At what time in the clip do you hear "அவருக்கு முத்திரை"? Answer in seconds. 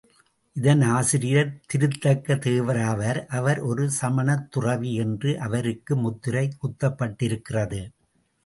5.39-6.45